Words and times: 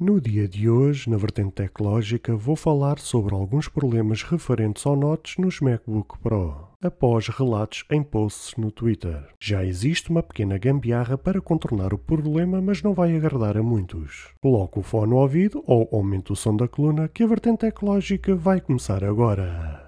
No 0.00 0.20
dia 0.20 0.46
de 0.46 0.70
hoje, 0.70 1.10
na 1.10 1.16
vertente 1.16 1.54
tecnológica, 1.54 2.36
vou 2.36 2.54
falar 2.54 3.00
sobre 3.00 3.34
alguns 3.34 3.66
problemas 3.66 4.22
referentes 4.22 4.86
ao 4.86 4.94
Notes 4.94 5.36
nos 5.38 5.58
MacBook 5.58 6.16
Pro, 6.20 6.68
após 6.80 7.26
relatos 7.26 7.84
em 7.90 8.00
posts 8.00 8.54
no 8.56 8.70
Twitter. 8.70 9.26
Já 9.40 9.64
existe 9.64 10.08
uma 10.08 10.22
pequena 10.22 10.56
gambiarra 10.56 11.18
para 11.18 11.40
contornar 11.40 11.92
o 11.92 11.98
problema, 11.98 12.60
mas 12.60 12.80
não 12.80 12.94
vai 12.94 13.16
agradar 13.16 13.56
a 13.56 13.62
muitos. 13.62 14.28
Coloque 14.40 14.78
o 14.78 14.82
fone 14.82 15.10
no 15.10 15.16
ouvido 15.16 15.64
ou 15.66 15.88
aumente 15.90 16.30
o 16.30 16.36
som 16.36 16.56
da 16.56 16.68
coluna 16.68 17.08
que 17.08 17.24
a 17.24 17.26
vertente 17.26 17.58
tecnológica 17.58 18.36
vai 18.36 18.60
começar 18.60 19.02
agora. 19.02 19.87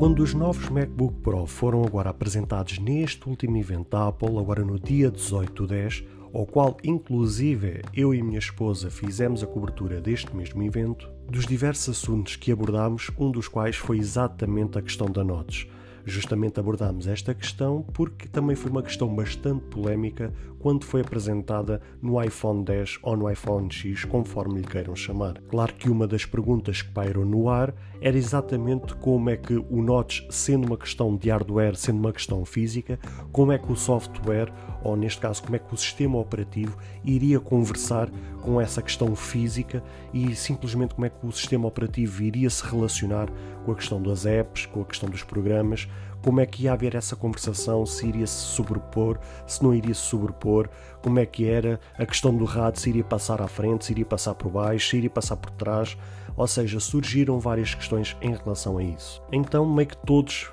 Quando 0.00 0.20
os 0.20 0.32
novos 0.32 0.66
MacBook 0.70 1.20
Pro 1.20 1.44
foram 1.44 1.84
agora 1.84 2.08
apresentados 2.08 2.78
neste 2.78 3.28
último 3.28 3.58
evento 3.58 3.90
da 3.90 4.08
Apple, 4.08 4.38
agora 4.38 4.64
no 4.64 4.80
dia 4.80 5.10
18 5.10 5.52
do 5.52 5.66
10, 5.66 6.04
ao 6.32 6.46
qual 6.46 6.78
inclusive 6.82 7.82
eu 7.92 8.14
e 8.14 8.22
minha 8.22 8.38
esposa 8.38 8.90
fizemos 8.90 9.42
a 9.42 9.46
cobertura 9.46 10.00
deste 10.00 10.34
mesmo 10.34 10.62
evento, 10.62 11.06
dos 11.28 11.44
diversos 11.44 11.98
assuntos 11.98 12.34
que 12.34 12.50
abordámos, 12.50 13.10
um 13.18 13.30
dos 13.30 13.46
quais 13.46 13.76
foi 13.76 13.98
exatamente 13.98 14.78
a 14.78 14.82
questão 14.82 15.06
da 15.06 15.22
Notes 15.22 15.66
justamente 16.04 16.58
abordámos 16.58 17.06
esta 17.06 17.34
questão 17.34 17.84
porque 17.92 18.28
também 18.28 18.56
foi 18.56 18.70
uma 18.70 18.82
questão 18.82 19.14
bastante 19.14 19.64
polémica 19.66 20.32
quando 20.60 20.84
foi 20.84 21.00
apresentada 21.00 21.80
no 22.00 22.22
iPhone 22.22 22.62
10 22.62 22.98
ou 23.02 23.16
no 23.16 23.30
iPhone 23.30 23.72
X, 23.72 24.04
conforme 24.04 24.60
lhe 24.60 24.66
queiram 24.66 24.94
chamar. 24.94 25.40
Claro 25.48 25.74
que 25.74 25.90
uma 25.90 26.06
das 26.06 26.24
perguntas 26.24 26.82
que 26.82 26.92
pairou 26.92 27.24
no 27.24 27.48
ar 27.48 27.74
era 28.00 28.16
exatamente 28.16 28.94
como 28.96 29.30
é 29.30 29.36
que 29.36 29.54
o 29.54 29.82
Notch, 29.82 30.26
sendo 30.30 30.66
uma 30.66 30.76
questão 30.76 31.16
de 31.16 31.30
hardware, 31.30 31.76
sendo 31.76 31.98
uma 31.98 32.12
questão 32.12 32.44
física, 32.44 32.98
como 33.32 33.52
é 33.52 33.58
que 33.58 33.72
o 33.72 33.76
software, 33.76 34.52
ou 34.84 34.96
neste 34.96 35.20
caso, 35.20 35.42
como 35.42 35.56
é 35.56 35.58
que 35.58 35.72
o 35.74 35.76
sistema 35.76 36.18
operativo 36.18 36.76
iria 37.04 37.40
conversar 37.40 38.10
com 38.42 38.60
essa 38.60 38.80
questão 38.80 39.14
física 39.16 39.82
e 40.12 40.34
simplesmente 40.34 40.94
como 40.94 41.06
é 41.06 41.10
que 41.10 41.26
o 41.26 41.32
sistema 41.32 41.66
operativo 41.66 42.22
iria 42.22 42.48
se 42.48 42.64
relacionar 42.64 43.28
com 43.64 43.72
a 43.72 43.74
questão 43.74 44.02
das 44.02 44.24
apps, 44.24 44.66
com 44.66 44.82
a 44.82 44.84
questão 44.84 45.08
dos 45.08 45.22
programas, 45.22 45.88
como 46.22 46.40
é 46.40 46.46
que 46.46 46.64
ia 46.64 46.72
haver 46.72 46.94
essa 46.94 47.16
conversação, 47.16 47.86
se 47.86 48.06
iria 48.06 48.26
se 48.26 48.34
sobrepor, 48.34 49.18
se 49.46 49.62
não 49.62 49.74
iria 49.74 49.94
se 49.94 50.02
sobrepor, 50.02 50.68
como 51.02 51.18
é 51.18 51.24
que 51.24 51.48
era 51.48 51.80
a 51.98 52.04
questão 52.04 52.36
do 52.36 52.44
rádio, 52.44 52.80
se 52.80 52.90
iria 52.90 53.04
passar 53.04 53.40
à 53.40 53.48
frente, 53.48 53.86
se 53.86 53.92
iria 53.92 54.04
passar 54.04 54.34
por 54.34 54.50
baixo, 54.50 54.90
se 54.90 54.96
iria 54.98 55.10
passar 55.10 55.36
por 55.36 55.50
trás, 55.52 55.96
ou 56.36 56.46
seja, 56.46 56.78
surgiram 56.78 57.38
várias 57.38 57.74
questões 57.74 58.16
em 58.20 58.34
relação 58.34 58.78
a 58.78 58.82
isso. 58.82 59.22
Então, 59.32 59.66
meio 59.66 59.88
que 59.88 59.96
todos 59.96 60.50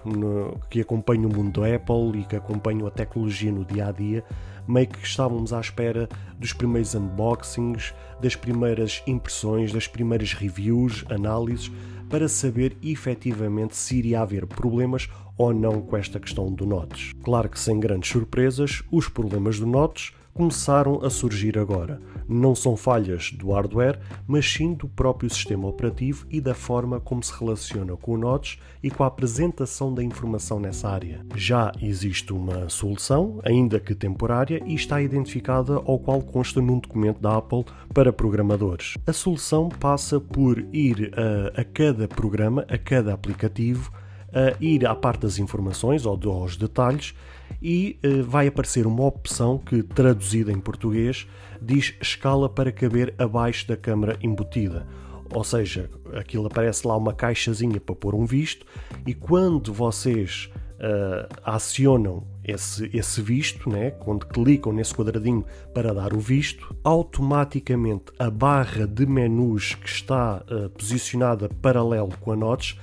que 0.70 0.82
acompanham 0.82 1.30
o 1.30 1.36
mundo 1.36 1.62
da 1.62 1.76
Apple 1.76 2.22
e 2.22 2.26
que 2.26 2.36
acompanham 2.36 2.88
a 2.88 2.92
tecnologia 2.92 3.52
no 3.52 3.66
dia 3.66 3.88
a 3.88 3.92
dia, 3.92 4.24
meio 4.68 4.88
que 4.88 5.06
estávamos 5.06 5.54
à 5.54 5.60
espera 5.60 6.10
dos 6.38 6.54
primeiros 6.54 6.94
unboxings, 6.96 7.94
das 8.22 8.36
primeiras 8.36 9.04
impressões, 9.06 9.72
das 9.72 9.88
primeiras 9.88 10.34
reviews, 10.34 11.06
análises, 11.10 11.72
para 12.10 12.28
saber 12.28 12.78
efetivamente 12.82 13.76
se 13.76 13.98
iria 13.98 14.22
haver 14.22 14.46
problemas 14.46 15.10
ou 15.38 15.54
não 15.54 15.82
com 15.82 15.96
esta 15.96 16.20
questão 16.20 16.52
do 16.52 16.66
Notes. 16.66 17.14
Claro 17.24 17.50
que 17.50 17.60
sem 17.60 17.80
grandes 17.80 18.10
surpresas, 18.10 18.84
os 18.92 19.08
problemas 19.08 19.60
do 19.60 19.68
Notes 19.68 20.12
começaram 20.38 21.04
a 21.04 21.10
surgir 21.10 21.58
agora. 21.58 22.00
Não 22.30 22.54
são 22.54 22.78
falhas 22.78 23.32
do 23.32 23.52
hardware, 23.52 24.00
mas 24.28 24.46
sim 24.48 24.76
do 24.76 24.88
próprio 24.88 25.28
sistema 25.32 25.68
operativo 25.68 26.28
e 26.30 26.40
da 26.40 26.54
forma 26.54 27.00
como 27.00 27.24
se 27.24 27.34
relaciona 27.34 27.98
com 27.98 28.12
o 28.12 28.18
Notes 28.18 28.60
e 28.84 28.92
com 28.92 29.04
a 29.04 29.08
apresentação 29.08 29.92
da 29.92 30.04
informação 30.04 30.60
nessa 30.60 30.90
área. 30.90 31.26
Já 31.36 31.72
existe 31.82 32.34
uma 32.34 32.70
solução, 32.70 33.40
ainda 33.44 33.80
que 33.80 33.96
temporária, 33.96 34.62
e 34.64 34.76
está 34.76 35.02
identificada 35.02 35.74
ao 35.74 35.98
qual 35.98 36.22
consta 36.22 36.62
num 36.62 36.78
documento 36.78 37.20
da 37.20 37.38
Apple 37.38 37.66
para 37.92 38.14
programadores. 38.14 38.94
A 39.08 39.14
solução 39.14 39.70
passa 39.70 40.20
por 40.20 40.60
ir 40.72 41.12
a, 41.16 41.62
a 41.62 41.64
cada 41.64 42.08
programa, 42.08 42.64
a 42.70 42.78
cada 42.78 43.12
aplicativo, 43.12 43.92
a 44.34 44.56
ir 44.60 44.86
à 44.86 44.96
parte 44.96 45.22
das 45.22 45.40
informações 45.40 46.06
ou 46.06 46.20
aos 46.32 46.58
detalhes 46.58 47.14
e 47.62 47.98
uh, 48.04 48.24
vai 48.24 48.48
aparecer 48.48 48.86
uma 48.86 49.06
opção 49.06 49.58
que, 49.58 49.82
traduzida 49.82 50.52
em 50.52 50.60
português, 50.60 51.28
diz 51.62 51.96
escala 52.02 52.50
para 52.50 52.72
caber 52.72 53.14
abaixo 53.18 53.68
da 53.68 53.78
câmara 53.78 54.18
embutida. 54.22 54.86
Ou 55.34 55.44
seja, 55.44 55.90
aquilo 56.14 56.48
aparece 56.48 56.88
lá 56.88 56.96
uma 56.96 57.14
caixazinha 57.14 57.80
para 57.80 57.96
pôr 57.96 58.16
um 58.16 58.26
visto 58.26 58.66
e 59.06 59.14
quando 59.14 59.74
vocês 59.74 60.50
uh, 60.78 61.28
acionam 61.44 62.24
esse, 62.44 62.90
esse 62.94 63.22
visto, 63.22 63.70
né? 63.70 63.92
quando 63.92 64.26
clicam 64.26 64.72
nesse 64.72 64.94
quadradinho 64.94 65.46
para 65.74 65.94
dar 65.94 66.14
o 66.14 66.20
visto, 66.20 66.76
automaticamente 66.84 68.06
a 68.18 68.30
barra 68.30 68.88
de 68.88 69.06
menus 69.06 69.76
que 69.76 69.90
está 69.90 70.44
uh, 70.50 70.70
posicionada 70.70 71.50
paralelo 71.62 72.14
com 72.22 72.32
a 72.32 72.36
Notch 72.36 72.76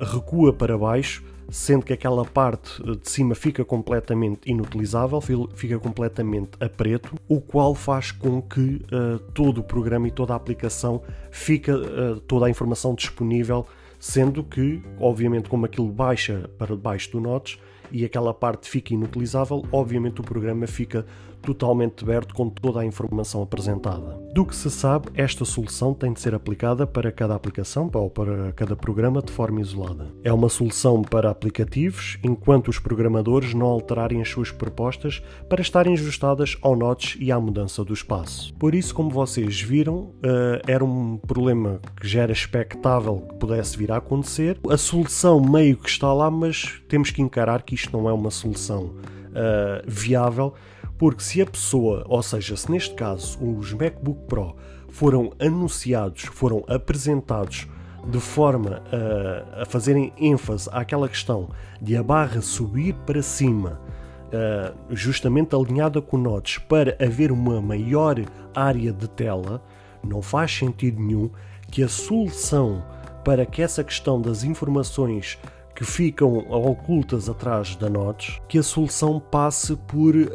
recua 0.00 0.52
para 0.52 0.76
baixo 0.76 1.24
sendo 1.50 1.84
que 1.84 1.92
aquela 1.92 2.24
parte 2.24 2.82
de 2.82 3.10
cima 3.10 3.34
fica 3.34 3.64
completamente 3.64 4.48
inutilizável, 4.48 5.20
fica 5.54 5.78
completamente 5.78 6.50
a 6.60 6.68
preto, 6.68 7.16
o 7.28 7.40
qual 7.40 7.74
faz 7.74 8.12
com 8.12 8.40
que 8.40 8.84
uh, 8.92 9.18
todo 9.34 9.58
o 9.58 9.64
programa 9.64 10.08
e 10.08 10.10
toda 10.10 10.32
a 10.32 10.36
aplicação 10.36 11.02
fica 11.30 11.76
uh, 11.76 12.20
toda 12.20 12.46
a 12.46 12.50
informação 12.50 12.94
disponível, 12.94 13.66
sendo 13.98 14.44
que, 14.44 14.82
obviamente, 14.98 15.48
como 15.48 15.66
aquilo 15.66 15.88
baixa 15.88 16.48
para 16.56 16.76
baixo 16.76 17.10
do 17.12 17.20
Notch 17.20 17.56
e 17.90 18.04
aquela 18.04 18.32
parte 18.32 18.68
fica 18.68 18.94
inutilizável, 18.94 19.64
obviamente 19.72 20.20
o 20.20 20.24
programa 20.24 20.66
fica 20.66 21.04
totalmente 21.42 22.04
aberto 22.04 22.34
com 22.34 22.48
toda 22.48 22.80
a 22.80 22.84
informação 22.84 23.42
apresentada. 23.42 24.18
Do 24.32 24.44
que 24.44 24.54
se 24.54 24.70
sabe, 24.70 25.08
esta 25.14 25.44
solução 25.44 25.92
tem 25.92 26.12
de 26.12 26.20
ser 26.20 26.34
aplicada 26.34 26.86
para 26.86 27.10
cada 27.10 27.34
aplicação 27.34 27.90
ou 27.94 28.08
para 28.08 28.52
cada 28.52 28.76
programa 28.76 29.22
de 29.22 29.32
forma 29.32 29.60
isolada. 29.60 30.08
É 30.22 30.32
uma 30.32 30.48
solução 30.48 31.02
para 31.02 31.30
aplicativos, 31.30 32.18
enquanto 32.22 32.68
os 32.68 32.78
programadores 32.78 33.54
não 33.54 33.66
alterarem 33.66 34.20
as 34.20 34.28
suas 34.28 34.50
propostas 34.50 35.22
para 35.48 35.62
estarem 35.62 35.94
ajustadas 35.94 36.56
ao 36.62 36.76
notch 36.76 37.16
e 37.18 37.32
à 37.32 37.40
mudança 37.40 37.84
do 37.84 37.92
espaço. 37.92 38.54
Por 38.54 38.74
isso, 38.74 38.94
como 38.94 39.10
vocês 39.10 39.60
viram, 39.60 40.12
eh, 40.22 40.62
era 40.66 40.84
um 40.84 41.16
problema 41.16 41.80
que 42.00 42.06
já 42.06 42.22
era 42.22 42.32
expectável 42.32 43.26
que 43.28 43.34
pudesse 43.36 43.76
vir 43.76 43.90
a 43.90 43.96
acontecer. 43.96 44.58
A 44.68 44.76
solução 44.76 45.40
meio 45.40 45.76
que 45.76 45.88
está 45.88 46.12
lá, 46.12 46.30
mas 46.30 46.80
temos 46.88 47.10
que 47.10 47.22
encarar 47.22 47.62
que 47.62 47.74
isto 47.80 47.96
não 47.96 48.08
é 48.08 48.12
uma 48.12 48.30
solução 48.30 48.84
uh, 48.84 49.82
viável 49.86 50.54
porque 51.00 51.22
se 51.22 51.40
a 51.40 51.46
pessoa, 51.46 52.04
ou 52.06 52.22
seja, 52.22 52.54
se 52.56 52.70
neste 52.70 52.94
caso 52.94 53.38
os 53.42 53.72
MacBook 53.72 54.26
Pro 54.26 54.54
foram 54.90 55.32
anunciados, 55.40 56.24
foram 56.24 56.62
apresentados 56.68 57.66
de 58.06 58.20
forma 58.20 58.82
a, 58.92 59.62
a 59.62 59.64
fazerem 59.64 60.12
ênfase 60.18 60.68
àquela 60.70 61.08
questão 61.08 61.48
de 61.80 61.96
a 61.96 62.02
barra 62.02 62.42
subir 62.42 62.94
para 63.06 63.22
cima, 63.22 63.80
uh, 64.26 64.76
justamente 64.90 65.54
alinhada 65.54 66.02
com 66.02 66.18
notes, 66.18 66.58
para 66.58 66.94
haver 67.02 67.32
uma 67.32 67.62
maior 67.62 68.16
área 68.54 68.92
de 68.92 69.08
tela, 69.08 69.62
não 70.06 70.20
faz 70.20 70.54
sentido 70.54 71.00
nenhum 71.00 71.30
que 71.70 71.82
a 71.82 71.88
solução 71.88 72.84
para 73.24 73.46
que 73.46 73.62
essa 73.62 73.82
questão 73.82 74.20
das 74.20 74.44
informações 74.44 75.38
que 75.80 75.84
ficam 75.86 76.36
ocultas 76.50 77.26
atrás 77.26 77.74
da 77.74 77.88
Notch, 77.88 78.38
que 78.46 78.58
a 78.58 78.62
solução 78.62 79.18
passe 79.18 79.74
por 79.74 80.14
uh, 80.14 80.28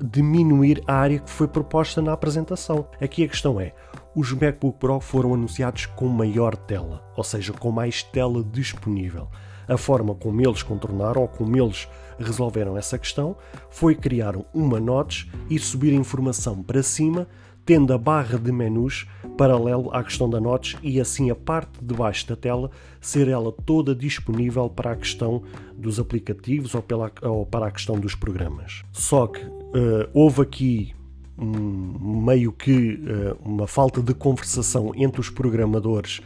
diminuir 0.00 0.80
a 0.86 0.94
área 0.94 1.18
que 1.18 1.28
foi 1.28 1.48
proposta 1.48 2.00
na 2.00 2.12
apresentação. 2.12 2.86
Aqui 3.00 3.24
a 3.24 3.28
questão 3.28 3.60
é: 3.60 3.74
os 4.14 4.32
MacBook 4.32 4.78
Pro 4.78 5.00
foram 5.00 5.34
anunciados 5.34 5.86
com 5.86 6.06
maior 6.06 6.56
tela, 6.56 7.02
ou 7.16 7.24
seja, 7.24 7.52
com 7.52 7.72
mais 7.72 8.04
tela 8.04 8.44
disponível. 8.44 9.26
A 9.66 9.76
forma 9.76 10.14
como 10.14 10.40
eles 10.40 10.62
contornaram 10.62 11.22
ou 11.22 11.26
como 11.28 11.56
eles 11.56 11.88
resolveram 12.16 12.76
essa 12.76 12.96
questão 12.96 13.36
foi 13.70 13.96
criar 13.96 14.36
uma 14.54 14.78
notch 14.78 15.24
e 15.48 15.58
subir 15.58 15.90
a 15.90 15.96
informação 15.96 16.62
para 16.62 16.80
cima 16.80 17.26
tendo 17.64 17.92
a 17.92 17.98
barra 17.98 18.38
de 18.38 18.50
menus 18.50 19.06
paralelo 19.40 19.88
à 19.94 20.04
questão 20.04 20.28
da 20.28 20.38
notch 20.38 20.74
e 20.82 21.00
assim 21.00 21.30
a 21.30 21.34
parte 21.34 21.82
de 21.82 21.94
baixo 21.94 22.28
da 22.28 22.36
tela 22.36 22.70
ser 23.00 23.26
ela 23.26 23.50
toda 23.50 23.94
disponível 23.94 24.68
para 24.68 24.92
a 24.92 24.96
questão 24.96 25.42
dos 25.74 25.98
aplicativos 25.98 26.74
ou, 26.74 26.82
pela, 26.82 27.10
ou 27.22 27.46
para 27.46 27.68
a 27.68 27.70
questão 27.70 27.98
dos 27.98 28.14
programas. 28.14 28.82
Só 28.92 29.26
que 29.26 29.42
uh, 29.42 30.10
houve 30.12 30.42
aqui 30.42 30.94
um, 31.38 32.22
meio 32.22 32.52
que 32.52 32.96
uh, 32.96 33.38
uma 33.42 33.66
falta 33.66 34.02
de 34.02 34.12
conversação 34.12 34.92
entre 34.94 35.22
os 35.22 35.30
programadores 35.30 36.20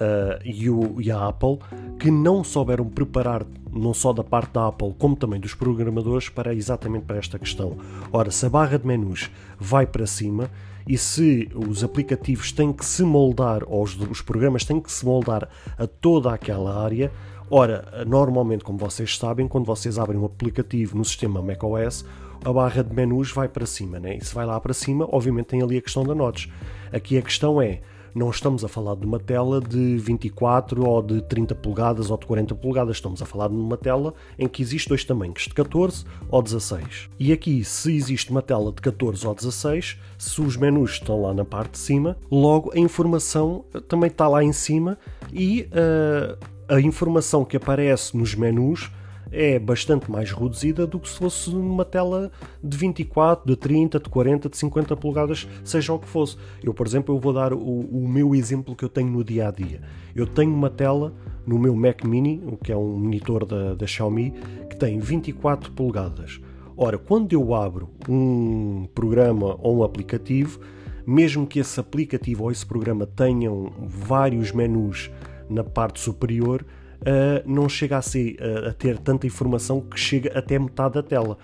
uh, 0.00 0.40
e, 0.44 0.70
o, 0.70 1.00
e, 1.00 1.10
a 1.10 1.28
Apple 1.28 1.58
que 1.98 2.10
não 2.10 2.42
souberam 2.42 2.86
preparar 2.86 3.44
não 3.72 3.92
só 3.92 4.12
da 4.12 4.24
parte 4.24 4.52
da 4.52 4.68
Apple 4.68 4.94
como 4.98 5.14
também 5.14 5.40
dos 5.40 5.54
programadores 5.54 6.28
para 6.28 6.54
exatamente 6.54 7.04
para 7.04 7.18
esta 7.18 7.38
questão. 7.38 7.76
Ora, 8.12 8.30
se 8.30 8.46
a 8.46 8.48
barra 8.48 8.78
de 8.78 8.86
menus 8.86 9.30
vai 9.58 9.86
para 9.86 10.06
cima 10.06 10.50
e 10.86 10.96
se 10.96 11.48
os 11.54 11.84
aplicativos 11.84 12.50
têm 12.50 12.72
que 12.72 12.84
se 12.84 13.02
moldar, 13.02 13.62
ou 13.66 13.82
os, 13.82 13.94
os 14.08 14.22
programas 14.22 14.64
têm 14.64 14.80
que 14.80 14.90
se 14.90 15.04
moldar 15.04 15.48
a 15.76 15.86
toda 15.86 16.32
aquela 16.32 16.82
área, 16.82 17.12
ora, 17.50 18.04
normalmente, 18.06 18.64
como 18.64 18.78
vocês 18.78 19.18
sabem, 19.18 19.46
quando 19.46 19.66
vocês 19.66 19.98
abrem 19.98 20.18
um 20.18 20.24
aplicativo 20.24 20.96
no 20.96 21.04
sistema 21.04 21.42
macOS, 21.42 22.06
a 22.42 22.52
barra 22.52 22.82
de 22.82 22.94
menus 22.94 23.30
vai 23.32 23.48
para 23.48 23.66
cima, 23.66 23.98
né? 23.98 24.16
e 24.16 24.24
se 24.24 24.34
vai 24.34 24.46
lá 24.46 24.58
para 24.60 24.72
cima, 24.72 25.06
obviamente 25.10 25.46
tem 25.46 25.62
ali 25.62 25.76
a 25.76 25.82
questão 25.82 26.04
da 26.04 26.14
notes. 26.14 26.50
Aqui 26.90 27.18
a 27.18 27.22
questão 27.22 27.60
é, 27.60 27.80
não 28.18 28.30
estamos 28.30 28.64
a 28.64 28.68
falar 28.68 28.96
de 28.96 29.06
uma 29.06 29.20
tela 29.20 29.60
de 29.60 29.96
24 29.96 30.84
ou 30.84 31.00
de 31.00 31.22
30 31.22 31.54
polegadas 31.54 32.10
ou 32.10 32.18
de 32.18 32.26
40 32.26 32.54
polegadas, 32.56 32.96
estamos 32.96 33.22
a 33.22 33.26
falar 33.26 33.48
de 33.48 33.54
uma 33.54 33.76
tela 33.76 34.12
em 34.36 34.48
que 34.48 34.60
existe 34.60 34.88
dois 34.88 35.04
tamanhos, 35.04 35.44
de 35.44 35.54
14 35.54 36.04
ou 36.28 36.42
16. 36.42 37.08
E 37.18 37.32
aqui, 37.32 37.62
se 37.64 37.94
existe 37.94 38.30
uma 38.32 38.42
tela 38.42 38.72
de 38.72 38.82
14 38.82 39.24
ou 39.24 39.34
16, 39.34 39.98
se 40.18 40.40
os 40.40 40.56
menus 40.56 40.92
estão 40.92 41.22
lá 41.22 41.32
na 41.32 41.44
parte 41.44 41.72
de 41.72 41.78
cima, 41.78 42.16
logo 42.28 42.72
a 42.74 42.78
informação 42.78 43.64
também 43.86 44.08
está 44.08 44.26
lá 44.26 44.42
em 44.42 44.52
cima 44.52 44.98
e 45.32 45.68
uh, 45.70 46.36
a 46.68 46.80
informação 46.80 47.44
que 47.44 47.56
aparece 47.56 48.16
nos 48.16 48.34
menus 48.34 48.90
é 49.30 49.58
bastante 49.58 50.10
mais 50.10 50.30
reduzida 50.30 50.86
do 50.86 50.98
que 50.98 51.08
se 51.08 51.16
fosse 51.16 51.50
numa 51.50 51.84
tela 51.84 52.30
de 52.62 52.76
24, 52.76 53.46
de 53.46 53.56
30, 53.56 54.00
de 54.00 54.08
40, 54.08 54.48
de 54.48 54.56
50 54.56 54.96
polegadas, 54.96 55.48
seja 55.64 55.92
o 55.92 55.98
que 55.98 56.08
fosse. 56.08 56.36
Eu, 56.62 56.72
por 56.72 56.86
exemplo, 56.86 57.14
eu 57.14 57.18
vou 57.18 57.32
dar 57.32 57.52
o, 57.52 57.58
o 57.58 58.08
meu 58.08 58.34
exemplo 58.34 58.74
que 58.74 58.84
eu 58.84 58.88
tenho 58.88 59.10
no 59.10 59.22
dia 59.22 59.48
a 59.48 59.50
dia. 59.50 59.80
Eu 60.14 60.26
tenho 60.26 60.52
uma 60.52 60.70
tela 60.70 61.12
no 61.46 61.58
meu 61.58 61.74
Mac 61.74 62.04
Mini, 62.04 62.42
que 62.62 62.72
é 62.72 62.76
um 62.76 62.98
monitor 62.98 63.44
da, 63.44 63.74
da 63.74 63.86
Xiaomi, 63.86 64.34
que 64.68 64.76
tem 64.76 64.98
24 64.98 65.72
polegadas. 65.72 66.40
Ora, 66.76 66.96
quando 66.96 67.32
eu 67.32 67.54
abro 67.54 67.90
um 68.08 68.86
programa 68.94 69.56
ou 69.60 69.78
um 69.78 69.82
aplicativo, 69.82 70.60
mesmo 71.06 71.46
que 71.46 71.58
esse 71.58 71.80
aplicativo 71.80 72.44
ou 72.44 72.52
esse 72.52 72.64
programa 72.64 73.06
tenham 73.06 73.72
vários 73.80 74.52
menus 74.52 75.10
na 75.48 75.64
parte 75.64 75.98
superior, 76.00 76.64
uh, 77.02 77.42
não 77.46 77.68
chega 77.68 77.96
a, 77.98 78.02
ser, 78.02 78.36
uh, 78.40 78.68
a 78.68 78.72
ter 78.72 78.98
tanta 78.98 79.26
informação 79.26 79.80
que 79.80 79.98
chega 79.98 80.36
até 80.38 80.58
metade 80.58 80.94
da 80.94 81.02
tela. 81.02 81.38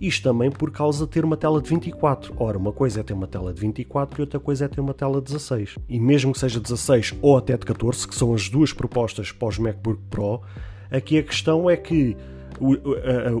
Isto 0.00 0.24
também 0.24 0.50
por 0.50 0.70
causa 0.70 1.06
de 1.06 1.10
ter 1.10 1.24
uma 1.24 1.36
tela 1.36 1.60
de 1.62 1.68
24. 1.70 2.34
Ora, 2.36 2.58
uma 2.58 2.72
coisa 2.72 3.00
é 3.00 3.02
ter 3.02 3.14
uma 3.14 3.26
tela 3.26 3.52
de 3.52 3.60
24 3.60 4.20
e 4.20 4.22
outra 4.22 4.38
coisa 4.38 4.66
é 4.66 4.68
ter 4.68 4.80
uma 4.80 4.94
tela 4.94 5.20
de 5.20 5.32
16. 5.32 5.76
E 5.88 5.98
mesmo 5.98 6.32
que 6.32 6.38
seja 6.38 6.60
16 6.60 7.14
ou 7.22 7.36
até 7.36 7.56
de 7.56 7.64
14, 7.64 8.06
que 8.06 8.14
são 8.14 8.34
as 8.34 8.48
duas 8.48 8.72
propostas 8.72 9.32
para 9.32 9.48
os 9.48 9.58
MacBook 9.58 10.00
Pro, 10.10 10.42
aqui 10.90 11.18
a 11.18 11.22
questão 11.22 11.68
é 11.68 11.76
que 11.76 12.16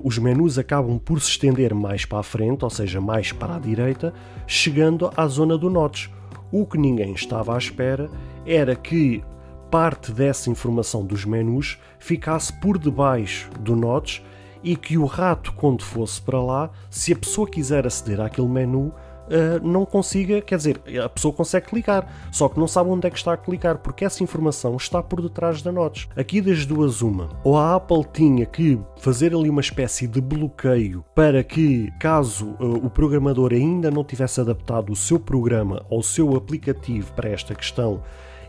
os 0.04 0.16
menus 0.18 0.58
acabam 0.58 0.98
por 0.98 1.20
se 1.20 1.28
estender 1.30 1.74
mais 1.74 2.04
para 2.04 2.20
a 2.20 2.22
frente, 2.22 2.64
ou 2.64 2.70
seja, 2.70 3.00
mais 3.00 3.32
para 3.32 3.56
a 3.56 3.58
direita, 3.58 4.14
chegando 4.46 5.10
à 5.16 5.26
zona 5.26 5.58
do 5.58 5.68
notch. 5.68 6.08
O 6.52 6.64
que 6.64 6.78
ninguém 6.78 7.12
estava 7.12 7.54
à 7.54 7.58
espera 7.58 8.08
era 8.46 8.74
que 8.74 9.22
parte 9.70 10.12
dessa 10.12 10.50
informação 10.50 11.04
dos 11.04 11.24
menus 11.24 11.78
ficasse 11.98 12.52
por 12.52 12.78
debaixo 12.78 13.50
do 13.60 13.76
notch 13.76 14.20
e 14.62 14.76
que 14.76 14.98
o 14.98 15.04
rato, 15.04 15.52
quando 15.52 15.82
fosse 15.82 16.20
para 16.20 16.42
lá, 16.42 16.70
se 16.90 17.12
a 17.12 17.16
pessoa 17.16 17.48
quiser 17.48 17.86
aceder 17.86 18.20
àquele 18.20 18.48
menu, 18.48 18.92
Uh, 19.28 19.62
não 19.62 19.84
consiga, 19.84 20.40
quer 20.40 20.56
dizer, 20.56 20.80
a 21.04 21.06
pessoa 21.06 21.34
consegue 21.34 21.66
clicar, 21.66 22.10
só 22.32 22.48
que 22.48 22.58
não 22.58 22.66
sabe 22.66 22.88
onde 22.88 23.06
é 23.06 23.10
que 23.10 23.18
está 23.18 23.34
a 23.34 23.36
clicar, 23.36 23.76
porque 23.76 24.02
essa 24.02 24.22
informação 24.22 24.74
está 24.76 25.02
por 25.02 25.20
detrás 25.20 25.60
da 25.60 25.70
notch. 25.70 26.06
Aqui 26.16 26.40
das 26.40 26.64
duas 26.64 27.02
uma, 27.02 27.28
ou 27.44 27.58
a 27.58 27.74
Apple 27.74 28.06
tinha 28.10 28.46
que 28.46 28.80
fazer 28.96 29.34
ali 29.34 29.50
uma 29.50 29.60
espécie 29.60 30.06
de 30.06 30.18
bloqueio 30.18 31.04
para 31.14 31.44
que, 31.44 31.92
caso 32.00 32.56
uh, 32.58 32.76
o 32.82 32.88
programador 32.88 33.52
ainda 33.52 33.90
não 33.90 34.02
tivesse 34.02 34.40
adaptado 34.40 34.90
o 34.90 34.96
seu 34.96 35.20
programa 35.20 35.84
ou 35.90 35.98
o 36.00 36.02
seu 36.02 36.34
aplicativo 36.34 37.12
para 37.12 37.28
esta 37.28 37.54
questão, 37.54 38.02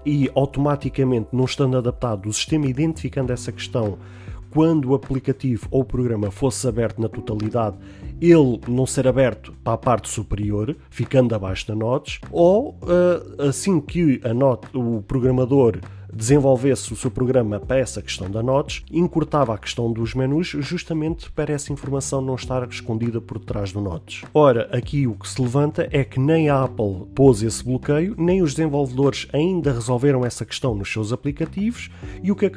e 0.05 0.29
automaticamente, 0.35 1.29
não 1.31 1.45
estando 1.45 1.77
adaptado, 1.77 2.27
o 2.27 2.33
sistema 2.33 2.65
identificando 2.65 3.31
essa 3.31 3.51
questão, 3.51 3.97
quando 4.51 4.89
o 4.89 4.95
aplicativo 4.95 5.67
ou 5.69 5.81
o 5.81 5.85
programa 5.85 6.31
fosse 6.31 6.67
aberto 6.67 6.99
na 6.99 7.07
totalidade, 7.07 7.77
ele 8.19 8.59
não 8.67 8.85
ser 8.85 9.07
aberto 9.07 9.53
para 9.63 9.73
a 9.73 9.77
parte 9.77 10.09
superior, 10.09 10.75
ficando 10.89 11.35
abaixo 11.35 11.67
da 11.67 11.75
notes, 11.75 12.19
ou 12.31 12.71
uh, 12.81 13.47
assim 13.47 13.79
que 13.79 14.19
a 14.23 14.33
note, 14.33 14.67
o 14.75 15.03
programador 15.07 15.79
desenvolvesse 16.13 16.91
o 16.93 16.95
seu 16.95 17.11
programa 17.11 17.59
para 17.59 17.79
essa 17.79 18.01
questão 18.01 18.29
da 18.29 18.41
notes, 18.41 18.83
encurtava 18.91 19.53
a 19.53 19.57
questão 19.57 19.91
dos 19.91 20.13
menus 20.13 20.47
justamente 20.47 21.31
para 21.31 21.53
essa 21.53 21.71
informação 21.71 22.21
não 22.21 22.35
estar 22.35 22.67
escondida 22.67 23.21
por 23.21 23.39
trás 23.39 23.71
do 23.71 23.81
notes. 23.81 24.23
Ora, 24.33 24.69
aqui 24.71 25.07
o 25.07 25.13
que 25.13 25.27
se 25.27 25.41
levanta 25.41 25.87
é 25.91 26.03
que 26.03 26.19
nem 26.19 26.49
a 26.49 26.63
Apple 26.63 27.05
pôs 27.15 27.43
esse 27.43 27.63
bloqueio, 27.63 28.15
nem 28.17 28.41
os 28.41 28.53
desenvolvedores 28.53 29.27
ainda 29.31 29.71
resolveram 29.71 30.25
essa 30.25 30.45
questão 30.45 30.75
nos 30.75 30.91
seus 30.91 31.13
aplicativos, 31.13 31.89
e 32.23 32.31
o 32.31 32.35
que 32.35 32.51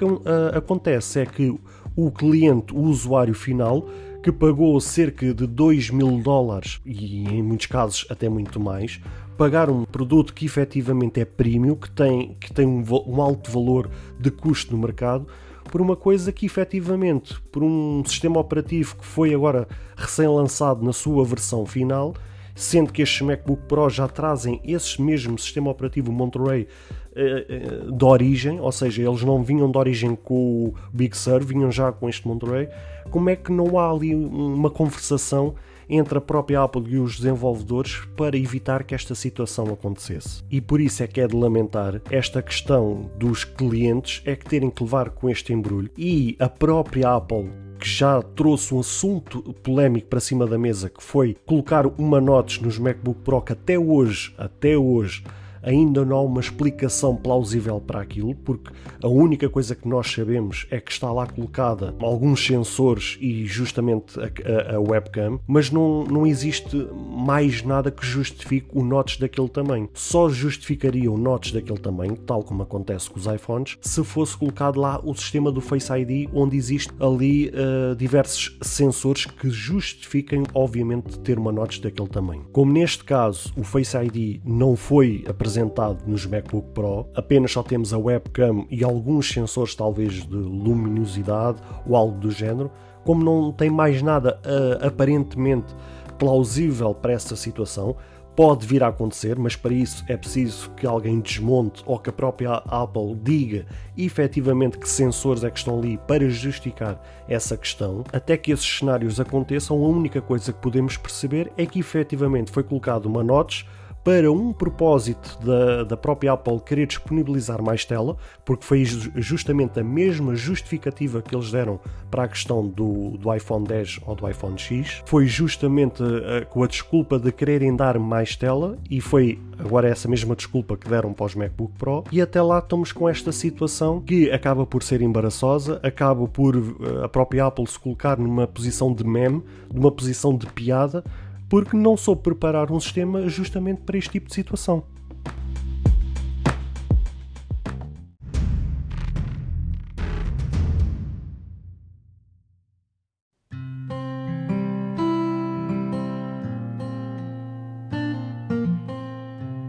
acontece 0.55 1.21
é 1.21 1.27
que 1.27 1.59
o 1.95 2.11
cliente, 2.11 2.75
o 2.75 2.81
usuário 2.81 3.35
final, 3.35 3.87
que 4.23 4.31
pagou 4.31 4.81
cerca 4.81 5.35
de 5.35 5.47
2 5.47 5.91
mil 5.91 6.19
dólares 6.19 6.81
e 6.87 7.29
em 7.29 7.43
muitos 7.43 7.67
casos 7.67 8.07
até 8.09 8.29
muito 8.29 8.61
mais, 8.61 9.01
pagar 9.37 9.69
um 9.69 9.85
produto 9.85 10.33
que 10.33 10.47
efetivamente 10.47 11.21
é 11.21 11.25
premium, 11.25 11.75
que 11.75 11.91
tem, 11.91 12.37
que 12.39 12.53
tem 12.53 12.67
um, 12.67 12.85
um 13.07 13.21
alto 13.21 13.51
valor 13.51 13.91
de 14.21 14.31
custo 14.31 14.77
no 14.77 14.81
mercado, 14.81 15.27
por 15.71 15.81
uma 15.81 15.97
coisa 15.97 16.31
que 16.31 16.47
efetivamente, 16.47 17.41
por 17.51 17.65
um 17.65 18.05
sistema 18.05 18.39
operativo 18.39 18.97
que 18.97 19.05
foi 19.05 19.35
agora 19.35 19.67
recém-lançado 19.97 20.85
na 20.85 20.93
sua 20.93 21.25
versão 21.25 21.67
final, 21.67 22.15
sendo 22.55 22.93
que 22.93 23.03
estes 23.03 23.21
MacBook 23.23 23.63
Pro 23.67 23.89
já 23.89 24.09
trazem 24.09 24.61
esse 24.65 25.01
mesmo 25.01 25.39
sistema 25.39 25.71
operativo 25.71 26.13
Monterey 26.13 26.67
eh, 27.15 27.47
eh, 27.49 27.93
de 27.93 28.05
origem, 28.05 28.61
ou 28.61 28.73
seja, 28.73 29.03
eles 29.03 29.23
não 29.23 29.43
vinham 29.43 29.71
de 29.71 29.79
origem 29.79 30.17
com 30.17 30.67
o 30.67 30.75
Big 30.93 31.17
Sur, 31.17 31.45
vinham 31.45 31.71
já 31.71 31.93
com 31.93 32.09
este 32.09 32.27
Monterey, 32.27 32.69
como 33.11 33.29
é 33.29 33.37
que 33.37 33.53
não 33.53 33.79
há 33.79 33.91
ali 33.91 34.15
uma 34.15 34.71
conversação 34.71 35.55
entre 35.89 36.17
a 36.17 36.21
própria 36.21 36.63
Apple 36.63 36.85
e 36.89 36.99
os 36.99 37.17
desenvolvedores 37.17 38.03
para 38.17 38.37
evitar 38.37 38.83
que 38.85 38.95
esta 38.95 39.15
situação 39.15 39.67
acontecesse. 39.67 40.43
E 40.51 40.61
por 40.61 40.81
isso 40.81 41.03
é 41.03 41.07
que 41.07 41.21
é 41.21 41.27
de 41.27 41.37
lamentar 41.37 42.01
esta 42.11 42.41
questão 42.41 43.11
dos 43.19 43.45
clientes 43.45 44.23
é 44.25 44.35
que 44.35 44.47
terem 44.47 44.71
que 44.71 44.83
levar 44.83 45.11
com 45.11 45.29
este 45.29 45.53
embrulho 45.53 45.91
e 45.97 46.35
a 46.39 46.49
própria 46.49 47.15
Apple 47.15 47.51
que 47.83 47.89
já 47.89 48.23
trouxe 48.23 48.73
um 48.73 48.79
assunto 48.79 49.43
polémico 49.55 50.07
para 50.07 50.21
cima 50.21 50.47
da 50.47 50.57
mesa, 50.57 50.89
que 50.89 51.03
foi 51.03 51.37
colocar 51.45 51.85
uma 51.99 52.21
notch 52.21 52.61
nos 52.61 52.79
MacBook 52.79 53.21
Pro 53.25 53.43
que 53.43 53.53
até 53.53 53.77
hoje, 53.77 54.33
até 54.39 54.79
hoje, 54.79 55.25
ainda 55.63 56.05
não 56.05 56.17
há 56.17 56.23
uma 56.23 56.41
explicação 56.41 57.15
plausível 57.15 57.81
para 57.81 58.01
aquilo, 58.01 58.35
porque 58.35 58.73
a 59.03 59.09
única 59.09 59.49
coisa 59.49 59.75
que 59.75 59.89
nós 59.89 60.11
sabemos 60.11 60.67
é 60.71 60.81
que 60.81 60.91
está 60.91 61.11
lá 61.11 61.27
colocada 61.27 61.95
alguns 62.01 62.45
sensores 62.45 63.17
e 63.21 63.47
justamente 63.47 64.19
a, 64.19 64.73
a, 64.73 64.77
a 64.77 64.81
webcam, 64.81 65.39
mas 65.47 65.71
não, 65.71 66.05
não 66.05 66.27
existe 66.27 66.77
mais 67.11 67.63
nada 67.63 67.91
que 67.91 68.05
justifique 68.05 68.69
o 68.73 68.85
notch 68.85 69.19
daquele 69.19 69.49
tamanho. 69.49 69.89
Só 69.95 70.29
justificaria 70.29 71.11
o 71.11 71.17
notch 71.17 71.53
daquele 71.53 71.79
tamanho, 71.79 72.17
tal 72.17 72.43
como 72.43 72.63
acontece 72.63 73.09
com 73.09 73.19
os 73.19 73.27
iPhones, 73.27 73.79
se 73.81 74.03
fosse 74.05 74.37
colocado 74.37 74.81
lá 74.81 75.01
o 75.03 75.15
sistema 75.15 75.53
do 75.53 75.61
Face 75.61 75.93
ID, 75.93 76.29
onde 76.35 76.57
existe 76.57 76.93
ali 76.99 77.49
uh, 77.49 77.95
diversos 77.97 78.57
sensores 78.63 79.27
que 79.27 79.51
justifiquem, 79.51 80.43
obviamente, 80.55 81.19
ter 81.21 81.39
uma 81.39 81.53
notch 81.53 81.81
daquele 81.81 82.09
tamanho. 82.09 82.47
Como 82.53 82.73
neste 82.73 83.05
caso 83.05 83.53
o 83.57 83.63
Face 83.63 83.97
ID 83.97 84.41
não 84.45 84.77
foi 84.77 85.25
apresentado 85.29 85.52
apresentado 85.53 85.99
nos 86.07 86.25
MacBook 86.25 86.69
Pro, 86.73 87.07
apenas 87.15 87.53
só 87.53 87.63
temos 87.63 87.93
a 87.93 87.99
webcam 87.99 88.67
e 88.71 88.83
alguns 88.83 89.29
sensores, 89.29 89.75
talvez 89.75 90.27
de 90.27 90.35
luminosidade 90.35 91.61
ou 91.87 91.95
algo 91.95 92.19
do 92.19 92.31
género. 92.31 92.71
Como 93.05 93.23
não 93.23 93.53
tem 93.53 93.69
mais 93.69 94.01
nada 94.01 94.41
uh, 94.47 94.87
aparentemente 94.87 95.75
plausível 96.19 96.95
para 96.95 97.13
essa 97.13 97.37
situação, 97.37 97.97
pode 98.35 98.67
vir 98.67 98.83
a 98.83 98.89
acontecer, 98.89 99.39
mas 99.39 99.57
para 99.57 99.75
isso 99.75 100.03
é 100.09 100.17
preciso 100.17 100.71
que 100.71 100.87
alguém 100.87 101.21
desmonte 101.21 101.83
ou 101.85 101.99
que 101.99 102.09
a 102.09 102.13
própria 102.13 102.55
Apple 102.55 103.15
diga 103.23 103.67
efetivamente 103.99 104.79
que 104.79 104.89
sensores 104.89 105.45
é 105.45 105.51
que 105.51 105.59
estão 105.59 105.79
ali 105.79 105.99
para 106.09 106.27
justificar 106.31 106.99
essa 107.29 107.57
questão. 107.59 108.05
Até 108.11 108.39
que 108.39 108.53
esses 108.53 108.79
cenários 108.79 109.21
aconteçam, 109.21 109.77
a 109.77 109.89
única 109.89 110.23
coisa 110.23 110.51
que 110.53 110.61
podemos 110.61 110.97
perceber 110.97 111.53
é 111.59 111.67
que 111.67 111.81
efetivamente 111.81 112.51
foi 112.51 112.63
colocado 112.63 113.05
uma 113.07 113.23
notch 113.23 113.65
para 114.05 114.31
um 114.31 114.53
propósito 114.53 115.39
da, 115.45 115.85
da 115.85 115.97
própria 115.97 116.33
Apple 116.33 116.61
querer 116.61 116.87
disponibilizar 116.87 117.63
mais 117.63 117.85
tela, 117.85 118.17
porque 118.45 118.65
foi 118.65 118.85
justamente 118.85 119.79
a 119.79 119.85
mesma 119.85 120.35
justificativa 120.35 121.23
que 121.23 121.35
eles 121.35 121.51
deram 121.51 121.79
para 122.11 122.25
a 122.25 122.29
questão 122.29 122.67
do, 122.67 123.17
do 123.17 123.35
iPhone 123.35 123.67
10 123.67 124.01
ou 124.07 124.15
do 124.15 124.29
iPhone 124.29 124.59
X, 124.59 125.03
foi 125.07 125.27
justamente 125.27 126.03
uh, 126.03 126.47
com 126.49 126.63
a 126.63 126.67
desculpa 126.67 127.19
de 127.19 127.31
quererem 127.33 127.75
dar 127.75 127.99
mais 127.99 128.37
tela 128.37 128.79
e 128.91 129.01
foi 129.01 129.39
agora 129.59 129.89
essa 129.89 130.09
mesma 130.09 130.35
desculpa 130.35 130.77
que 130.77 130.89
deram 130.89 131.13
para 131.13 131.27
os 131.27 131.35
MacBook 131.35 131.73
Pro. 131.79 132.05
E 132.11 132.21
até 132.21 132.43
lá 132.43 132.59
estamos 132.59 132.93
com 132.93 133.09
esta 133.09 133.31
situação 133.31 134.01
que 134.01 134.31
acaba 134.31 134.67
por 134.67 134.83
ser 134.83 135.01
embaraçosa, 135.01 135.81
acaba 135.83 136.27
por 136.27 136.57
uh, 136.57 137.05
a 137.05 137.09
própria 137.09 137.47
Apple 137.47 137.67
se 137.67 137.79
colocar 137.79 138.19
numa 138.19 138.47
posição 138.47 138.93
de 138.93 139.05
meme, 139.05 139.43
numa 139.73 139.91
posição 139.91 140.37
de 140.37 140.47
piada, 140.47 141.05
porque 141.53 141.77
não 141.77 141.99
soube 141.99 142.23
preparar 142.23 142.73
um 142.73 142.81
sistema 142.81 143.29
justamente 143.29 143.83
para 143.83 143.99
este 143.99 144.13
tipo 144.13 144.27
de 144.27 144.35
situação. 144.35 144.83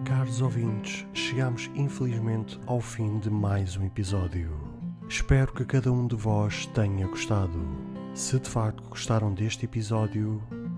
Caros 0.05 0.41
ouvintes, 0.41 1.05
chegamos 1.13 1.69
infelizmente 1.75 2.57
ao 2.65 2.79
fim 2.79 3.19
de 3.19 3.29
mais 3.29 3.75
um 3.75 3.85
episódio. 3.85 4.57
Espero 5.09 5.51
que 5.51 5.65
cada 5.65 5.91
um 5.91 6.07
de 6.07 6.15
vós 6.15 6.65
tenha 6.67 7.05
gostado. 7.07 7.59
Se 8.13 8.39
de 8.39 8.49
facto 8.49 8.87
gostaram 8.87 9.33
deste 9.33 9.65
episódio, 9.65 10.41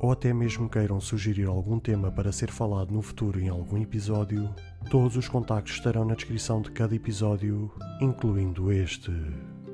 ou 0.00 0.12
até 0.12 0.32
mesmo 0.32 0.68
queiram 0.68 1.00
sugerir 1.00 1.46
algum 1.46 1.78
tema 1.78 2.10
para 2.10 2.32
ser 2.32 2.50
falado 2.50 2.92
no 2.92 3.02
futuro 3.02 3.40
em 3.40 3.48
algum 3.48 3.76
episódio, 3.78 4.48
todos 4.90 5.16
os 5.16 5.28
contactos 5.28 5.74
estarão 5.74 6.04
na 6.04 6.14
descrição 6.14 6.62
de 6.62 6.70
cada 6.70 6.94
episódio, 6.94 7.70
incluindo 8.00 8.72
este. 8.72 9.12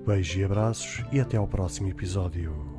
Beijos 0.06 0.36
e 0.36 0.44
abraços 0.44 1.04
e 1.12 1.20
até 1.20 1.36
ao 1.36 1.48
próximo 1.48 1.88
episódio. 1.88 2.73